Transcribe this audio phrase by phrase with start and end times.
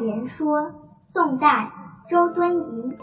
[0.00, 0.62] 莲说》
[1.12, 1.70] 宋代
[2.08, 2.96] 周敦颐。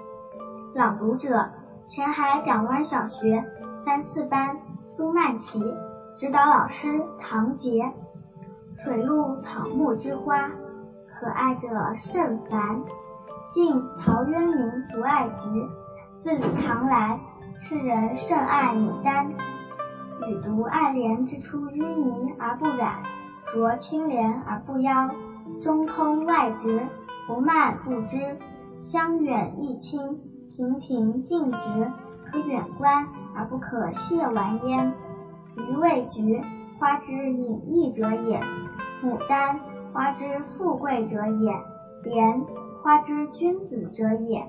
[0.73, 1.49] 朗读者：
[1.87, 3.43] 前海港湾小学
[3.85, 5.61] 三四班苏曼琪，
[6.17, 7.91] 指导老师唐杰。
[8.83, 10.49] 水陆草木之花，
[11.19, 11.67] 可爱者
[11.97, 12.83] 甚蕃。
[13.53, 15.67] 晋陶渊明独爱菊，
[16.19, 17.19] 自李常来，
[17.61, 19.29] 世人甚爱牡丹。
[20.27, 23.03] 予独爱莲之出淤泥而不染，
[23.53, 25.09] 濯清涟而不妖。
[25.61, 26.81] 中通外直，
[27.27, 28.37] 不蔓不枝，
[28.81, 30.19] 香远益清，
[30.55, 31.91] 亭亭净植，
[32.31, 34.93] 可远观而不可亵玩焉。
[35.55, 36.41] 予谓菊，
[36.79, 38.39] 花之隐逸者也；
[39.03, 39.59] 牡丹，
[39.91, 40.23] 花之
[40.57, 41.51] 富贵者也；
[42.03, 42.41] 莲，
[42.83, 44.47] 花之君子者也。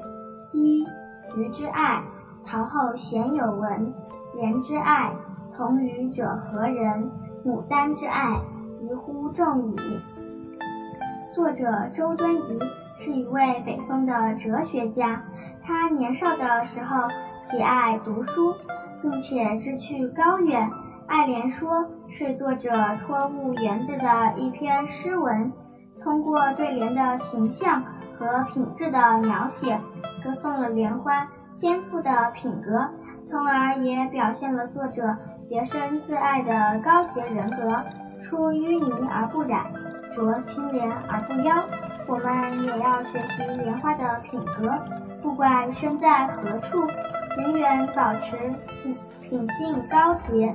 [0.53, 0.85] 一
[1.35, 2.03] 菊之爱，
[2.45, 3.93] 陶后鲜有闻；
[4.35, 5.15] 莲之爱，
[5.57, 7.11] 同予者何人？
[7.45, 8.41] 牡丹之爱，
[8.83, 9.77] 宜乎众矣。
[11.39, 12.59] 作者周敦颐
[12.99, 15.23] 是一位北宋的哲学家，
[15.63, 17.09] 他年少的时候
[17.49, 18.57] 喜爱读书，
[19.01, 20.69] 并且志趣高远。
[21.07, 21.71] 《爱莲说》
[22.09, 22.73] 是作者
[23.07, 25.53] 托物研制的一篇诗文，
[26.03, 27.85] 通过对莲的形象
[28.19, 29.79] 和品质的描写，
[30.25, 32.89] 歌颂了莲花坚富的品格，
[33.25, 35.17] 从而也表现了作者
[35.49, 37.81] 洁身自爱的高洁人格，
[38.25, 39.67] 出淤泥而不染。
[40.15, 41.65] 濯清涟而不妖，
[42.07, 44.73] 我们也要学习莲花的品格，
[45.23, 46.87] 不管身在何处，
[47.43, 48.37] 永远保持
[48.83, 50.55] 品品性高洁。